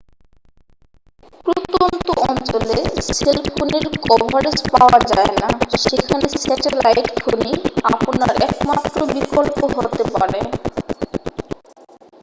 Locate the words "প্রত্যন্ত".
1.45-2.07